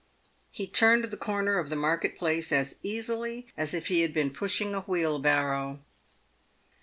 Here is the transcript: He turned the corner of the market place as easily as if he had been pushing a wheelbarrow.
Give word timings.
He 0.49 0.65
turned 0.65 1.03
the 1.05 1.15
corner 1.15 1.59
of 1.59 1.69
the 1.69 1.75
market 1.75 2.17
place 2.17 2.51
as 2.51 2.75
easily 2.81 3.45
as 3.55 3.75
if 3.75 3.85
he 3.85 4.01
had 4.01 4.15
been 4.15 4.33
pushing 4.33 4.73
a 4.73 4.79
wheelbarrow. 4.81 5.81